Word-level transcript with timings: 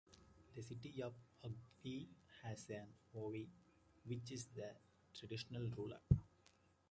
The 0.55 0.63
city 0.63 1.03
of 1.03 1.13
Ughelli 1.43 2.07
has 2.41 2.67
an 2.71 2.87
'Ovie', 3.13 3.51
which 4.05 4.31
is 4.31 4.47
the 4.47 4.71
traditional 5.13 5.69
ruler. 5.77 5.99